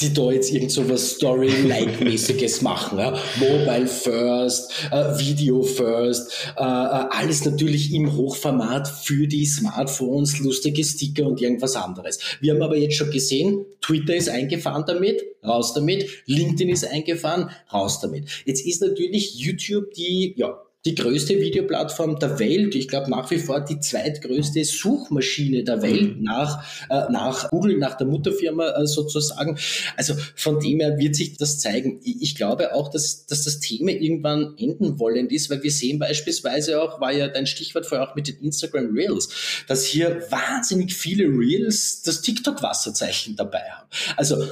[0.00, 2.98] die da jetzt irgend so was Story-like-mäßiges machen.
[2.98, 3.18] Ja?
[3.38, 10.82] Mobile first, äh, Video first, äh, äh, alles natürlich im Hochformat für die Smartphones, lustige
[10.84, 12.18] Sticker und irgendwas anderes.
[12.40, 17.50] Wir haben aber jetzt schon gesehen, Twitter ist eingefahren damit, raus damit, LinkedIn ist eingefahren,
[17.72, 18.28] raus damit.
[18.44, 22.74] Jetzt ist natürlich YouTube die, ja, die größte Videoplattform der Welt.
[22.74, 26.22] Ich glaube nach wie vor die zweitgrößte Suchmaschine der Welt mhm.
[26.22, 29.58] nach, äh, nach Google, nach der Mutterfirma äh, sozusagen.
[29.96, 32.00] Also von dem her wird sich das zeigen.
[32.02, 36.82] Ich glaube auch, dass, dass das Thema irgendwann enden wollend ist, weil wir sehen beispielsweise
[36.82, 39.28] auch, war ja dein Stichwort vorher auch mit den Instagram Reels,
[39.68, 43.88] dass hier wahnsinnig viele Reels das TikTok-Wasserzeichen dabei haben.
[44.16, 44.46] Also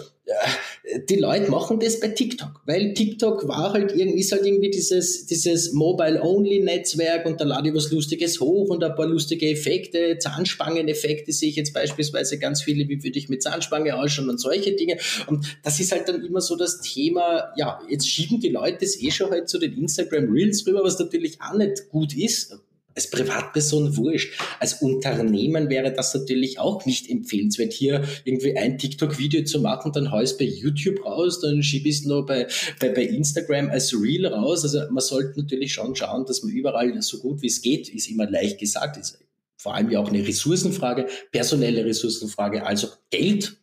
[1.09, 5.27] die Leute machen das bei TikTok, weil TikTok war halt irgendwie, ist halt irgendwie dieses,
[5.27, 11.33] dieses Mobile-Only-Netzwerk und da lade ich was Lustiges hoch und ein paar lustige Effekte, Zahnspangen-Effekte
[11.33, 14.97] sehe ich jetzt beispielsweise ganz viele, wie würde ich mit Zahnspange ausschauen und solche Dinge.
[15.27, 19.01] Und das ist halt dann immer so das Thema, ja, jetzt schieben die Leute es
[19.01, 22.59] eh schon halt zu den Instagram Reels rüber, was natürlich auch nicht gut ist
[22.99, 24.41] als Privatperson wurscht.
[24.59, 30.11] Als Unternehmen wäre das natürlich auch nicht empfehlenswert, hier irgendwie ein TikTok-Video zu machen, dann
[30.11, 32.49] hau ich es bei YouTube raus, dann schiebe ich es noch bei,
[32.81, 34.65] bei, bei Instagram als Reel raus.
[34.65, 38.11] Also man sollte natürlich schon schauen, dass man überall so gut wie es geht, ist
[38.11, 39.19] immer leicht gesagt, ist
[39.57, 43.57] vor allem ja auch eine Ressourcenfrage, personelle Ressourcenfrage, also Geld.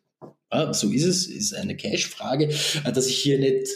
[0.52, 2.54] Ja, so ist es, ist eine Cash-Frage,
[2.94, 3.68] dass ich hier nicht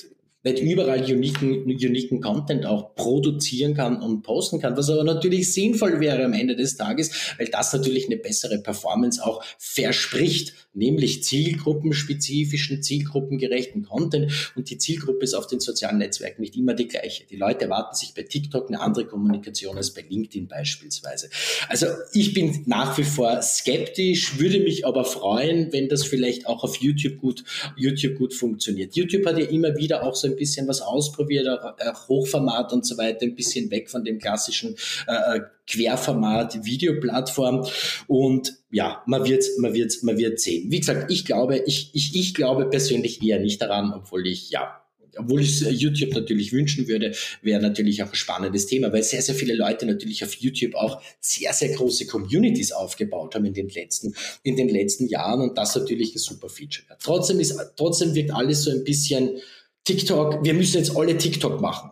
[0.44, 6.00] nicht überall uniken, uniken Content auch produzieren kann und posten kann, was aber natürlich sinnvoll
[6.00, 12.82] wäre am Ende des Tages, weil das natürlich eine bessere Performance auch verspricht nämlich zielgruppenspezifischen,
[12.82, 14.52] zielgruppengerechten Content.
[14.56, 17.26] Und die Zielgruppe ist auf den sozialen Netzwerken nicht immer die gleiche.
[17.26, 21.30] Die Leute erwarten sich bei TikTok eine andere Kommunikation als bei LinkedIn beispielsweise.
[21.68, 26.64] Also ich bin nach wie vor skeptisch, würde mich aber freuen, wenn das vielleicht auch
[26.64, 27.44] auf YouTube gut,
[27.76, 28.96] YouTube gut funktioniert.
[28.96, 32.98] YouTube hat ja immer wieder auch so ein bisschen was ausprobiert, auch Hochformat und so
[32.98, 34.76] weiter, ein bisschen weg von dem klassischen
[35.08, 37.66] äh, äh Querformat, Videoplattform.
[38.08, 40.72] Und ja, man wird, man wird, man wird sehen.
[40.72, 44.80] Wie gesagt, ich glaube, ich, ich, ich glaube persönlich eher nicht daran, obwohl ich, ja,
[45.18, 49.22] obwohl ich es YouTube natürlich wünschen würde, wäre natürlich auch ein spannendes Thema, weil sehr,
[49.22, 53.70] sehr viele Leute natürlich auf YouTube auch sehr, sehr große Communities aufgebaut haben in den
[53.70, 56.88] letzten, in den letzten Jahren und das natürlich ein super Feature.
[57.02, 59.40] Trotzdem ist, trotzdem wirkt alles so ein bisschen
[59.84, 61.90] TikTok, wir müssen jetzt alle TikTok machen.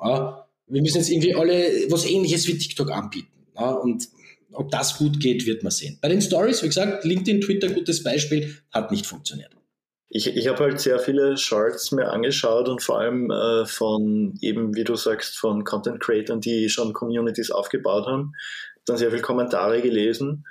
[0.67, 3.36] Wir müssen jetzt irgendwie alle was ähnliches wie TikTok anbieten.
[3.57, 4.07] Ja, und
[4.53, 5.99] ob das gut geht, wird man sehen.
[6.01, 9.51] Bei den Stories, wie gesagt, LinkedIn, Twitter, gutes Beispiel, hat nicht funktioniert.
[10.09, 14.73] Ich, ich habe halt sehr viele Shorts mir angeschaut und vor allem äh, von eben,
[14.75, 18.31] wie du sagst, von Content Creators, die schon Communities aufgebaut haben.
[18.85, 20.45] Dann sehr viele Kommentare gelesen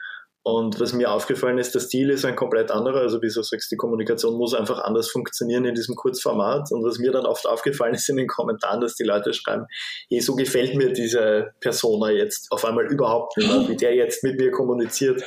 [0.47, 3.01] und was mir aufgefallen ist, der Stil ist ein komplett anderer.
[3.01, 6.71] Also wie du sagst, die Kommunikation muss einfach anders funktionieren in diesem Kurzformat.
[6.71, 9.67] Und was mir dann oft aufgefallen ist in den Kommentaren, dass die Leute schreiben,
[10.09, 14.23] hey, so gefällt mir diese Persona jetzt auf einmal überhaupt nicht mehr, wie der jetzt
[14.23, 15.21] mit mir kommuniziert.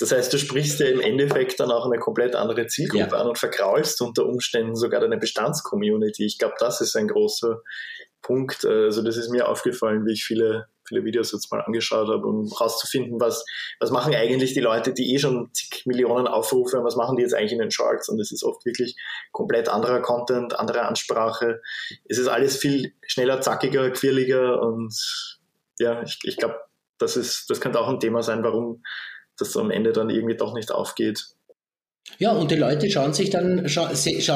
[0.00, 3.20] Das heißt, du sprichst ja im Endeffekt dann auch eine komplett andere Zielgruppe ja.
[3.20, 6.26] an und vergraulst unter Umständen sogar deine Bestandscommunity.
[6.26, 7.60] Ich glaube, das ist ein großer
[8.20, 8.64] Punkt.
[8.64, 12.48] Also das ist mir aufgefallen, wie ich viele viele Videos jetzt mal angeschaut habe, um
[12.48, 13.44] herauszufinden, was,
[13.78, 17.22] was machen eigentlich die Leute, die eh schon zig Millionen Aufrufe haben, was machen die
[17.22, 18.08] jetzt eigentlich in den Charts?
[18.08, 18.96] Und es ist oft wirklich
[19.32, 21.62] komplett anderer Content, andere Ansprache.
[22.08, 24.94] Es ist alles viel schneller, zackiger, quirliger und
[25.78, 26.60] ja, ich, ich glaube,
[26.98, 27.14] das
[27.48, 28.82] das könnte auch ein Thema sein, warum
[29.38, 31.24] das am Ende dann irgendwie doch nicht aufgeht.
[32.18, 34.26] Ja, und die Leute schauen sich dann, schauen sich,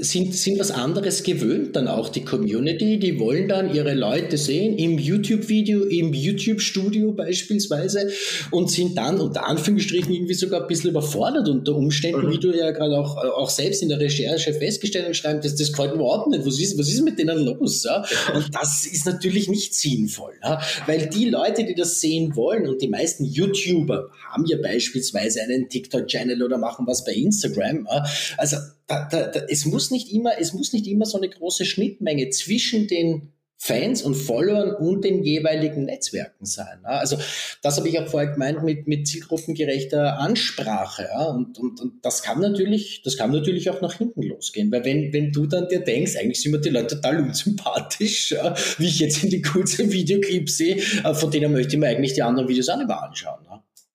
[0.00, 4.78] sind, sind was anderes gewöhnt dann auch, die Community, die wollen dann ihre Leute sehen
[4.78, 8.10] im YouTube-Video, im YouTube-Studio beispielsweise
[8.52, 12.32] und sind dann unter Anführungsstrichen irgendwie sogar ein bisschen überfordert unter Umständen, mhm.
[12.32, 15.72] wie du ja gerade auch, auch selbst in der Recherche festgestellt hast, schreiben, das, das
[15.72, 17.84] gefällt mir überhaupt nicht, was ist, was ist mit denen los?
[17.84, 18.02] Ja?
[18.34, 20.60] Und das ist natürlich nicht sinnvoll, ja?
[20.86, 25.68] weil die Leute, die das sehen wollen und die meisten YouTuber haben ja beispielsweise einen
[25.68, 27.88] TikTok-Channel oder machen was bei Instagram.
[28.36, 31.64] Also da, da, da, es muss nicht immer, es muss nicht immer so eine große
[31.64, 36.84] Schnittmenge zwischen den Fans und Followern und den jeweiligen Netzwerken sein.
[36.84, 37.16] Also
[37.62, 41.08] das habe ich auch vorher gemeint mit, mit zielgruppengerechter Ansprache.
[41.30, 44.70] Und, und, und das kann natürlich, das kann natürlich auch nach hinten losgehen.
[44.70, 48.34] Weil wenn, wenn du dann dir denkst, eigentlich sind mir die Leute total unsympathisch,
[48.78, 52.12] wie ich jetzt in die kurzen Videoclips sehe, äh, von denen möchte ich mir eigentlich
[52.12, 53.46] die anderen Videos auch nicht mehr anschauen.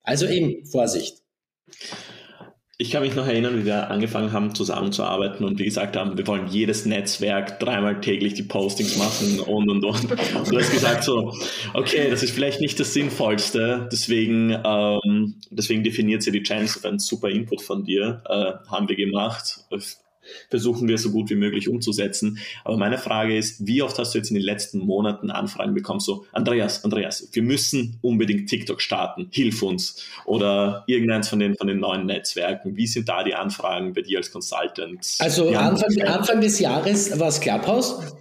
[0.01, 1.20] Also eben, Vorsicht.
[2.81, 6.25] Ich kann mich noch erinnern, wie wir angefangen haben zusammenzuarbeiten und wie gesagt haben, wir
[6.25, 10.11] wollen jedes Netzwerk dreimal täglich die Postings machen und und und.
[10.11, 11.31] Und du hast gesagt so,
[11.75, 16.97] okay, das ist vielleicht nicht das Sinnvollste, deswegen, ähm, deswegen definiert sie die Chance, ein
[16.97, 19.59] super Input von dir, äh, haben wir gemacht
[20.49, 22.39] versuchen wir so gut wie möglich umzusetzen.
[22.63, 25.99] Aber meine Frage ist, wie oft hast du jetzt in den letzten Monaten Anfragen bekommen,
[25.99, 30.03] so, Andreas, Andreas, wir müssen unbedingt TikTok starten, hilf uns.
[30.25, 32.75] Oder irgendeins von den, von den neuen Netzwerken.
[32.75, 35.15] Wie sind da die Anfragen bei dir als Consultant?
[35.19, 38.15] Also Anfang, Anfang des Jahres war es Clubhouse.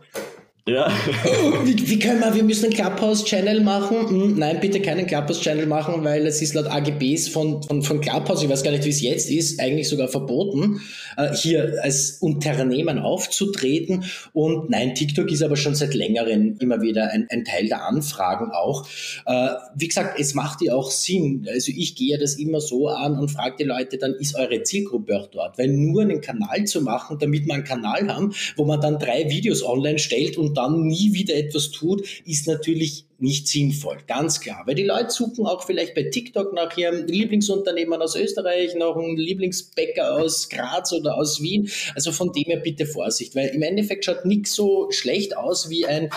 [0.66, 0.88] Ja.
[1.64, 4.08] Wie, wie, können wir, wir müssen einen Clubhouse-Channel machen.
[4.08, 8.42] Hm, nein, bitte keinen Clubhouse-Channel machen, weil es ist laut AGBs von, von, von Clubhouse,
[8.42, 10.80] ich weiß gar nicht, wie es jetzt ist, eigentlich sogar verboten,
[11.16, 14.04] äh, hier als Unternehmen aufzutreten.
[14.32, 18.50] Und nein, TikTok ist aber schon seit längerem immer wieder ein, ein Teil der Anfragen
[18.52, 18.86] auch.
[19.26, 21.46] Äh, wie gesagt, es macht ja auch Sinn.
[21.50, 25.18] Also ich gehe das immer so an und frage die Leute, dann ist eure Zielgruppe
[25.18, 25.58] auch dort.
[25.58, 29.28] Weil nur einen Kanal zu machen, damit wir einen Kanal haben, wo man dann drei
[29.30, 34.62] Videos online stellt und dann nie wieder etwas tut, ist natürlich nicht sinnvoll, ganz klar.
[34.66, 39.16] Weil die Leute suchen auch vielleicht bei TikTok nach ihrem Lieblingsunternehmen aus Österreich, nach einem
[39.16, 41.70] Lieblingsbäcker aus Graz oder aus Wien.
[41.94, 45.86] Also von dem her bitte Vorsicht, weil im Endeffekt schaut nichts so schlecht aus wie
[45.86, 46.10] ein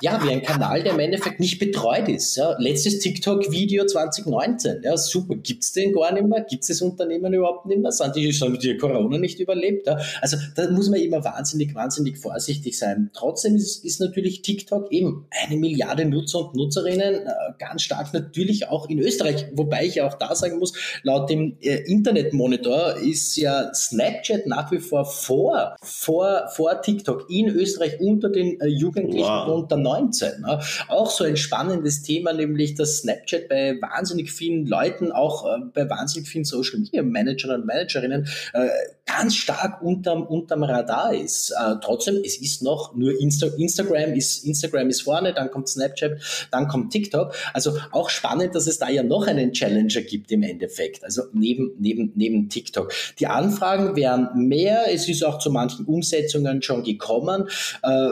[0.00, 2.36] ja, wie ein Kanal, der im Endeffekt nicht betreut ist.
[2.36, 2.56] Ja.
[2.58, 4.82] Letztes TikTok-Video 2019.
[4.82, 5.36] Ja, super.
[5.36, 6.40] Gibt es den gar nicht mehr?
[6.42, 7.92] Gibt es das Unternehmen überhaupt nicht mehr?
[7.92, 9.86] Sind die schon die Corona nicht überlebt?
[9.86, 9.98] Ja.
[10.20, 13.10] Also da muss man immer wahnsinnig, wahnsinnig vorsichtig sein.
[13.12, 18.68] Trotzdem ist, ist natürlich TikTok eben eine Milliarde Nutzer und Nutzerinnen, äh, ganz stark natürlich
[18.68, 19.46] auch in Österreich.
[19.54, 24.70] Wobei ich ja auch da sagen muss, laut dem äh, Internetmonitor ist ja Snapchat nach
[24.70, 29.48] wie vor vor, vor, vor TikTok in Österreich unter den äh, Jugendlichen wow.
[29.48, 30.40] und 19.
[30.40, 30.60] Ne?
[30.88, 35.88] Auch so ein spannendes Thema, nämlich dass Snapchat bei wahnsinnig vielen Leuten, auch äh, bei
[35.88, 38.68] wahnsinnig vielen Social Media Managern und Managerinnen äh,
[39.06, 41.50] ganz stark unterm, unterm Radar ist.
[41.50, 46.12] Äh, trotzdem, es ist noch nur Insta Instagram ist, Instagram ist vorne, dann kommt Snapchat,
[46.50, 47.34] dann kommt TikTok.
[47.52, 51.04] Also auch spannend, dass es da ja noch einen Challenger gibt im Endeffekt.
[51.04, 52.92] Also neben, neben, neben TikTok.
[53.18, 54.92] Die Anfragen wären mehr.
[54.92, 57.48] Es ist auch zu manchen Umsetzungen schon gekommen.
[57.82, 58.10] Äh,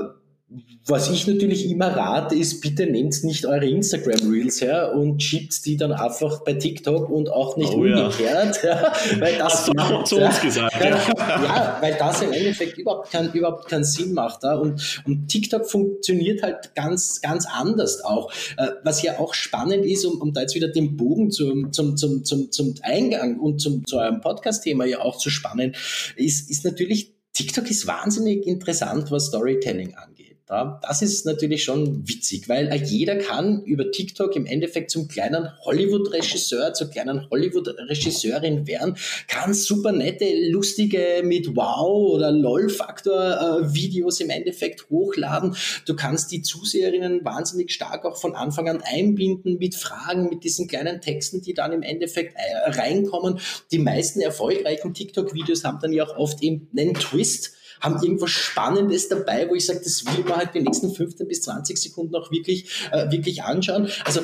[0.87, 5.65] was ich natürlich immer rate, ist, bitte nehmt nicht eure Instagram Reels her und schiebt
[5.65, 8.61] die dann einfach bei TikTok und auch nicht oh, umgekehrt.
[8.65, 8.93] Ja.
[9.21, 10.75] weil das Hast macht, zu uns gesagt.
[10.83, 10.91] Ja.
[11.17, 14.43] ja, weil das im Endeffekt überhaupt, kein, überhaupt keinen Sinn macht.
[14.43, 14.55] Ja.
[14.55, 18.33] Und, und TikTok funktioniert halt ganz, ganz anders auch.
[18.57, 21.97] Äh, was ja auch spannend ist, um, um da jetzt wieder den Bogen zum, zum,
[21.97, 25.77] zum, zum, zum Eingang und zum, zu eurem Podcast-Thema ja auch zu spannen,
[26.17, 30.30] ist, ist natürlich TikTok ist wahnsinnig interessant, was Storytelling angeht.
[30.51, 35.49] Ja, das ist natürlich schon witzig, weil jeder kann über TikTok im Endeffekt zum kleinen
[35.61, 38.97] Hollywood-Regisseur, zur kleinen Hollywood-Regisseurin werden,
[39.29, 45.55] kann super nette, lustige mit Wow oder LOL-Faktor-Videos im Endeffekt hochladen.
[45.87, 50.67] Du kannst die Zuseherinnen wahnsinnig stark auch von Anfang an einbinden mit Fragen, mit diesen
[50.67, 53.39] kleinen Texten, die dann im Endeffekt äh, reinkommen.
[53.71, 59.09] Die meisten erfolgreichen TikTok-Videos haben dann ja auch oft eben einen Twist haben irgendwas Spannendes
[59.09, 62.31] dabei, wo ich sage, das will man halt die nächsten 15 bis 20 Sekunden auch
[62.31, 63.89] wirklich, äh, wirklich anschauen.
[64.05, 64.21] Also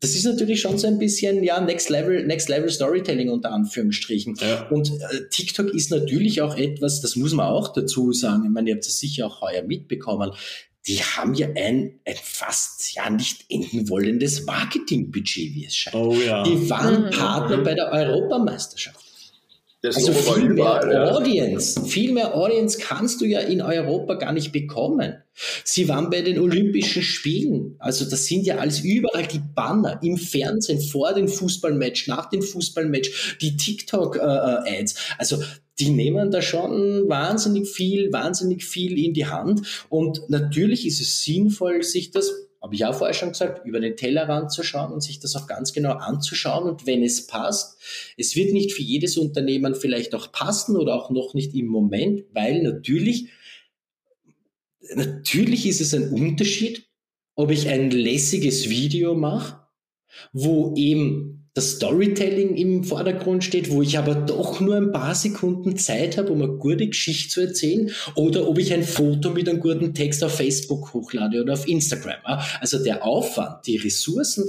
[0.00, 4.36] das ist natürlich schon so ein bisschen ja Next Level Next Level Storytelling unter Anführungsstrichen.
[4.40, 4.68] Ja.
[4.68, 8.44] Und äh, TikTok ist natürlich auch etwas, das muss man auch dazu sagen.
[8.44, 10.32] Ich meine, ihr habt das sicher auch heuer mitbekommen.
[10.86, 15.96] Die haben ja ein, ein fast ja nicht enden wollendes Marketingbudget, wie es scheint.
[15.96, 16.44] Oh, ja.
[16.44, 17.10] Die waren mhm.
[17.10, 19.00] Partner bei der Europameisterschaft.
[19.86, 21.14] Das also viel mehr.
[21.14, 25.14] Audience, viel mehr Audience kannst du ja in Europa gar nicht bekommen.
[25.64, 27.76] Sie waren bei den Olympischen Spielen.
[27.78, 32.42] Also das sind ja alles überall die Banner im Fernsehen vor dem Fußballmatch, nach dem
[32.42, 34.96] Fußballmatch, die TikTok-Ads.
[35.18, 35.40] Also
[35.78, 39.86] die nehmen da schon wahnsinnig viel, wahnsinnig viel in die Hand.
[39.88, 42.32] Und natürlich ist es sinnvoll, sich das
[42.66, 45.46] habe ich auch vorher schon gesagt, über den Tellerrand zu schauen und sich das auch
[45.46, 46.68] ganz genau anzuschauen.
[46.68, 47.78] Und wenn es passt,
[48.16, 52.24] es wird nicht für jedes Unternehmen vielleicht auch passen oder auch noch nicht im Moment,
[52.32, 53.28] weil natürlich,
[54.96, 56.88] natürlich ist es ein Unterschied,
[57.36, 59.60] ob ich ein lässiges Video mache,
[60.32, 65.78] wo eben das Storytelling im Vordergrund steht, wo ich aber doch nur ein paar Sekunden
[65.78, 69.60] Zeit habe, um eine gute Geschichte zu erzählen, oder ob ich ein Foto mit einem
[69.60, 72.20] guten Text auf Facebook hochlade oder auf Instagram.
[72.60, 74.44] Also der Aufwand, die Ressourcen,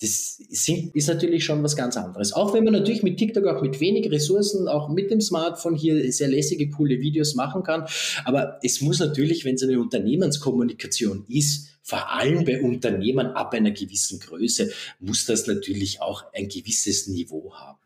[0.00, 2.32] das ist natürlich schon was ganz anderes.
[2.34, 6.12] Auch wenn man natürlich mit TikTok auch mit wenig Ressourcen, auch mit dem Smartphone hier
[6.12, 7.86] sehr lässige, coole Videos machen kann.
[8.24, 13.70] Aber es muss natürlich, wenn es eine Unternehmenskommunikation ist, vor allem bei Unternehmen ab einer
[13.70, 17.78] gewissen Größe, muss das natürlich auch ein gewisses Niveau haben.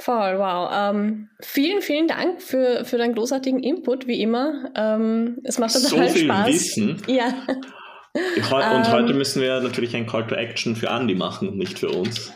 [0.00, 0.70] Voll, wow.
[0.72, 4.72] Ähm, vielen, vielen Dank für, für deinen großartigen Input, wie immer.
[4.76, 6.48] Ähm, es macht total so viel Spaß.
[6.48, 7.02] Wissen.
[7.08, 7.46] Ja.
[8.14, 11.90] Und ähm, heute müssen wir natürlich ein Call to Action für Andy machen, nicht für
[11.90, 12.32] uns.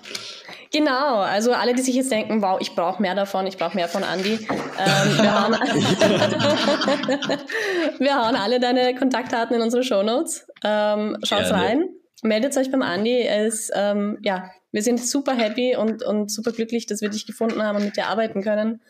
[0.73, 3.89] Genau, also alle, die sich jetzt denken, wow, ich brauche mehr davon, ich brauche mehr
[3.89, 4.33] von Andy.
[4.33, 5.53] Ähm, wir, hauen,
[7.99, 10.47] wir, hauen, alle deine Kontaktdaten in unsere Show Notes.
[10.65, 11.91] Ähm, schaut rein,
[12.23, 13.21] meldet euch beim Andy.
[13.21, 17.27] Er ist, ähm, ja, wir sind super happy und, und super glücklich, dass wir dich
[17.27, 18.81] gefunden haben und mit dir arbeiten können.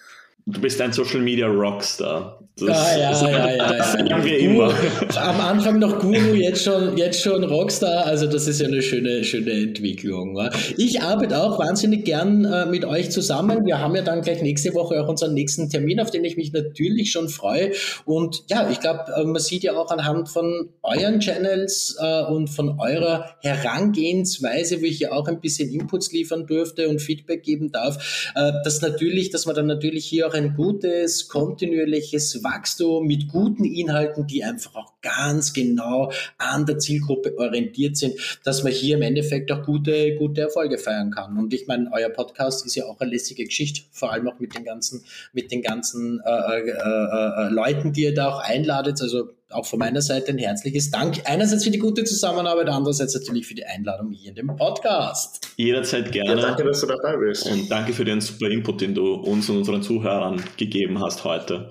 [0.46, 2.42] Du bist ein Social Media Rockstar.
[2.58, 4.74] Das, ah, ja, das, ja, ja, ja, das sagen wir immer.
[5.16, 8.04] Am Anfang noch Guru, jetzt schon, jetzt schon Rockstar.
[8.04, 10.38] Also das ist ja eine schöne, schöne Entwicklung.
[10.76, 13.64] Ich arbeite auch wahnsinnig gern äh, mit euch zusammen.
[13.64, 16.52] Wir haben ja dann gleich nächste Woche auch unseren nächsten Termin, auf den ich mich
[16.52, 17.72] natürlich schon freue.
[18.04, 22.48] Und ja, ich glaube, äh, man sieht ja auch anhand von euren Channels äh, und
[22.48, 27.72] von eurer Herangehensweise, wo ich ja auch ein bisschen Inputs liefern durfte und Feedback geben
[27.72, 33.28] darf, äh, dass natürlich, dass man dann natürlich hier auch ein gutes, kontinuierliches Wachstum mit
[33.28, 38.14] guten Inhalten, die einfach auch ganz genau an der Zielgruppe orientiert sind,
[38.44, 41.36] dass man hier im Endeffekt auch gute, gute Erfolge feiern kann.
[41.36, 44.54] Und ich meine, euer Podcast ist ja auch eine lässige Geschichte, vor allem auch mit
[44.54, 49.00] den ganzen, mit den ganzen äh, äh, äh, Leuten, die ihr da auch einladet.
[49.02, 51.22] Also auch von meiner Seite ein herzliches Dank.
[51.24, 55.40] Einerseits für die gute Zusammenarbeit, andererseits natürlich für die Einladung hier in dem Podcast.
[55.56, 56.40] Jederzeit gerne.
[56.40, 57.46] Ja, danke, dass du dabei bist.
[57.50, 61.70] Und danke für den super Input, den du uns und unseren Zuhörern gegeben hast heute.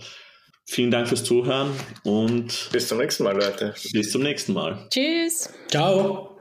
[0.66, 1.72] Vielen Dank fürs Zuhören
[2.04, 3.74] und bis zum nächsten Mal, Leute.
[3.92, 4.88] Bis zum nächsten Mal.
[4.90, 5.50] Tschüss.
[5.70, 6.38] Ciao.